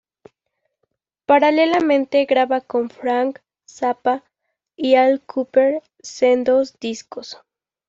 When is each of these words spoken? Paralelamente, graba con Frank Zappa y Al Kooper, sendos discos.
Paralelamente, 1.27 2.25
graba 2.25 2.61
con 2.61 2.89
Frank 2.89 3.37
Zappa 3.69 4.23
y 4.75 4.95
Al 4.95 5.21
Kooper, 5.21 5.83
sendos 6.01 6.73
discos. 6.79 7.37